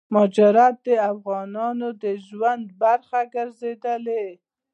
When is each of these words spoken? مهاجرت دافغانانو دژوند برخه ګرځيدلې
مهاجرت 0.13 0.75
دافغانانو 0.97 1.87
دژوند 2.03 2.65
برخه 2.81 3.21
ګرځيدلې 3.33 4.25